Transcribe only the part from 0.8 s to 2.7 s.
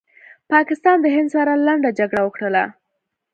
د هند سره لنډه جګړه وکړله